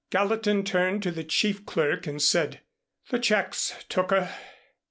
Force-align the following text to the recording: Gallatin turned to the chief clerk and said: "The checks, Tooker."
Gallatin 0.09 0.63
turned 0.63 1.03
to 1.03 1.11
the 1.11 1.23
chief 1.23 1.63
clerk 1.63 2.07
and 2.07 2.19
said: 2.19 2.61
"The 3.11 3.19
checks, 3.19 3.75
Tooker." 3.87 4.33